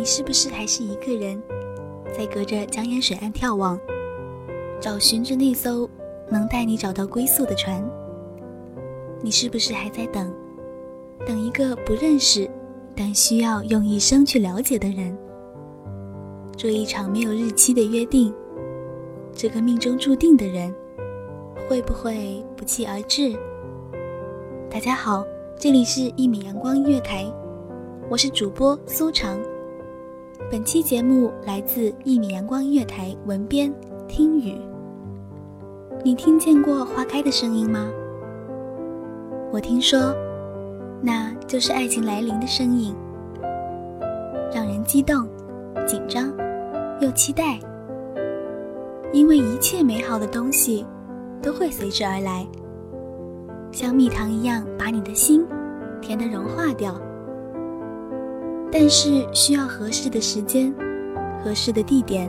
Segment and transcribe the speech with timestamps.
[0.00, 1.38] 你是不是还是一个人，
[2.10, 3.78] 在隔着江烟水岸眺望，
[4.80, 5.86] 找寻着那艘
[6.30, 7.84] 能带你找到归宿的船？
[9.20, 10.32] 你是不是还在等，
[11.26, 12.50] 等一个不认识，
[12.96, 15.14] 但需要用一生去了解的人？
[16.56, 18.32] 这一场没有日期的约定，
[19.34, 20.74] 这个命中注定的人，
[21.68, 23.38] 会不会不期而至？
[24.70, 25.22] 大家好，
[25.58, 27.30] 这里是一米阳光音乐台，
[28.08, 29.38] 我是主播苏长。
[30.50, 33.72] 本期节目来自一米阳光音乐台文编
[34.08, 34.60] 听雨。
[36.02, 37.88] 你听见过花开的声音吗？
[39.52, 40.12] 我听说，
[41.00, 42.96] 那就是爱情来临的声音，
[44.52, 45.24] 让人激动、
[45.86, 46.32] 紧张
[47.00, 47.60] 又期待。
[49.12, 50.84] 因为一切美好的东西
[51.40, 52.44] 都会随之而来，
[53.70, 55.46] 像蜜糖一样把你的心
[56.00, 57.00] 甜得融化掉。
[58.72, 60.72] 但是需要合适的时间、
[61.42, 62.28] 合适的地点，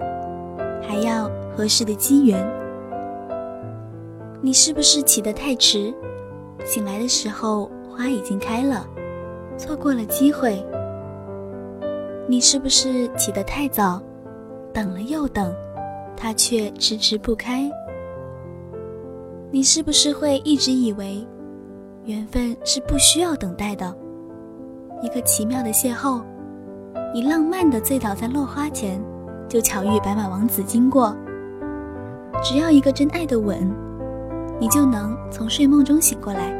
[0.81, 2.43] 还要合适的机缘。
[4.41, 5.93] 你是不是起得太迟？
[6.65, 8.87] 醒来的时候花已经开了，
[9.57, 10.65] 错过了机会。
[12.27, 14.01] 你是不是起得太早？
[14.73, 15.53] 等了又等，
[16.15, 17.69] 它却迟迟不开。
[19.51, 21.27] 你是不是会一直以为，
[22.05, 23.93] 缘分是不需要等待的？
[25.01, 26.21] 一个奇妙的邂逅。
[27.13, 29.01] 你浪漫的醉倒在落花前，
[29.49, 31.15] 就巧遇白马王子经过。
[32.43, 33.69] 只要一个真爱的吻，
[34.59, 36.53] 你就能从睡梦中醒过来，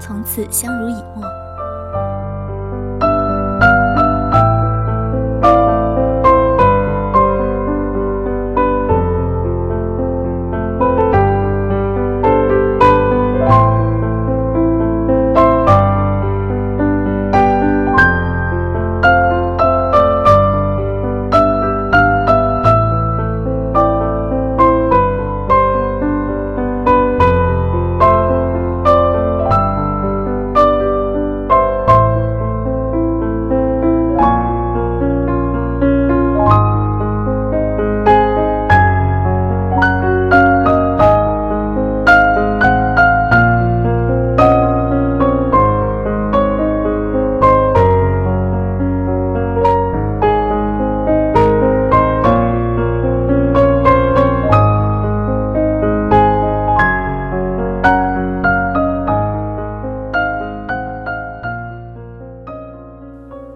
[0.00, 1.39] 从此相濡以沫。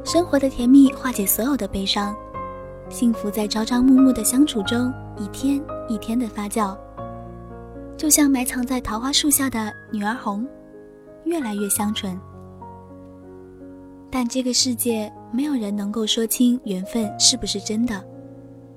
[0.05, 2.15] 生活的甜蜜化解所有的悲伤，
[2.91, 6.77] 幸福在朝朝暮暮的相处中一天一天的发酵，
[7.97, 10.47] 就像埋藏在桃花树下的女儿红，
[11.25, 12.21] 越来越香醇。
[14.11, 18.05] 但这个世界没有人能够说清缘分是不是真的，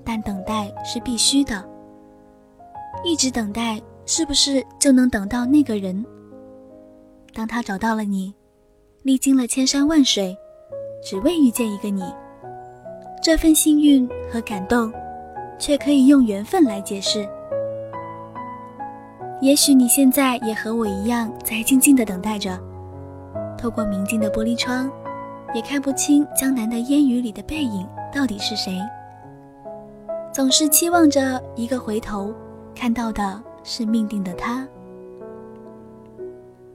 [0.06, 1.62] 但等待是必须的。
[3.04, 6.06] 一直等待，是不是就能等到那个人？
[7.34, 8.34] 当他找到了你，
[9.04, 10.36] 历经了千山万水。
[11.02, 12.04] 只为遇见一个你，
[13.22, 14.92] 这份幸运和感动，
[15.58, 17.28] 却可以用缘分来解释。
[19.40, 22.60] 也许你现在也和我一样，在静静的等待着，
[23.58, 24.92] 透过明净的玻璃窗，
[25.54, 28.80] 也看不清江南的烟雨里的背影到底是谁。
[30.34, 32.34] 总是期望着一个回头，
[32.76, 34.68] 看到的是命定的他。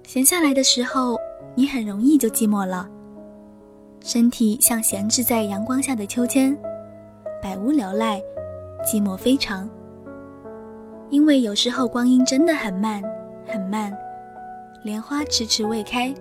[0.04, 1.16] 闲下来的时候，
[1.54, 2.88] 你很容易就寂寞了。
[4.04, 6.56] 身体像闲置在阳光下的秋千，
[7.40, 8.20] 百无聊赖，
[8.84, 9.68] 寂寞非常。
[11.08, 13.00] 因为有时候光阴真的很慢，
[13.46, 13.96] 很慢，
[14.82, 16.12] 莲花迟迟未开，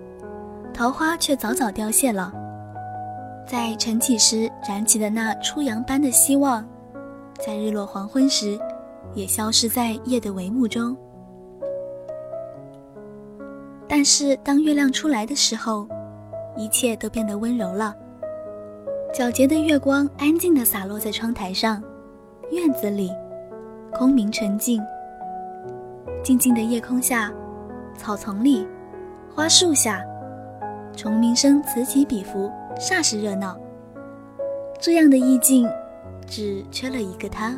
[0.72, 2.32] 桃花却早早凋谢了。
[3.44, 6.64] 在晨起时燃起的那初阳般的希望，
[7.44, 8.56] 在日落黄昏时，
[9.12, 10.96] 也消失在夜的帷幕中。
[13.88, 15.88] 但是当月亮出来的时候，
[16.56, 17.94] 一切都变得温柔了。
[19.14, 21.82] 皎洁的月光安静地洒落在窗台上，
[22.50, 23.10] 院子里，
[23.92, 24.82] 空明纯净。
[26.22, 27.32] 静静的夜空下，
[27.96, 28.66] 草丛里，
[29.34, 30.02] 花树下，
[30.96, 33.58] 虫鸣声此起彼伏，煞是热闹。
[34.80, 35.68] 这样的意境，
[36.26, 37.54] 只缺了一个他。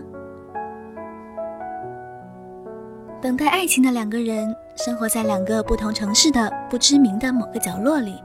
[3.21, 8.23] 等待爱情的两个人，生活在两个不同城市的不知名的某个角落里。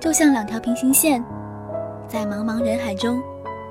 [0.00, 1.22] 就像两条平行线，
[2.08, 3.22] 在茫茫人海中，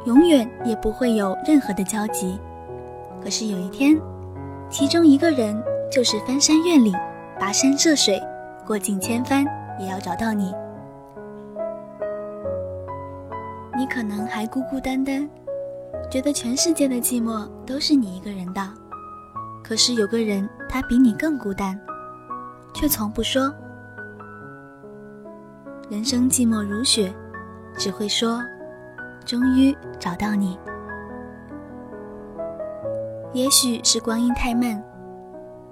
[0.06, 2.40] 永远也不会有任何的交集。
[3.22, 4.00] 可是有一天，
[4.70, 5.60] 其中一个人
[5.92, 6.94] 就是翻山越岭、
[7.40, 8.22] 跋山涉水、
[8.66, 9.44] 过尽千帆，
[9.80, 10.54] 也要找到你。
[13.76, 15.28] 你可能还孤孤单单，
[16.12, 18.62] 觉得全世界的寂寞都是你一个人的。
[19.64, 21.80] 可是有个人，他比你更孤单，
[22.74, 23.52] 却从不说。
[25.90, 27.12] 人生寂寞如雪，
[27.76, 28.40] 只会说
[29.26, 30.56] ：“终于找到你。”
[33.34, 34.80] 也许是光阴太慢，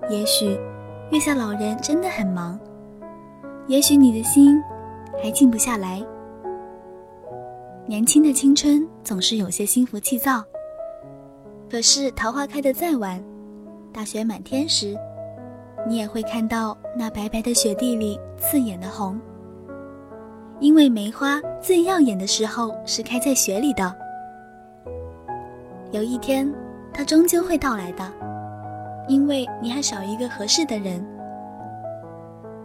[0.09, 0.59] 也许
[1.11, 2.59] 月下老人真的很忙，
[3.67, 4.59] 也许你的心
[5.21, 6.03] 还静不下来。
[7.85, 10.43] 年轻的青春总是有些心浮气躁，
[11.69, 13.23] 可是桃花开得再晚，
[13.93, 14.97] 大雪满天时，
[15.87, 19.19] 你也会看到那白白的雪地里刺眼的红。
[20.59, 23.95] 因为梅花最耀眼的时候是开在雪里的，
[25.91, 26.51] 有一天，
[26.91, 28.11] 它终究会到来的，
[29.07, 31.05] 因为你还少一个合适的人。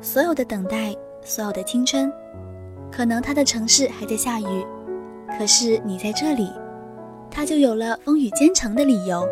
[0.00, 2.10] 所有的等待，所有的青春，
[2.90, 4.66] 可能他的城市还在下雨，
[5.38, 6.50] 可是你在这里，
[7.30, 9.22] 他就有了风雨兼程的理由。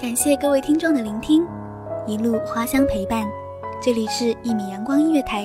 [0.00, 1.46] 感谢各位听众的聆听，
[2.06, 3.24] 一路花香陪伴。
[3.80, 5.44] 这里是《一米阳光音乐台》，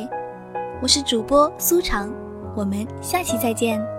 [0.82, 2.10] 我是主播苏长，
[2.56, 3.99] 我们下期再见。